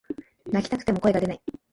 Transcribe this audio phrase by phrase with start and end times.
[0.47, 1.41] 泣きたくても声が出ない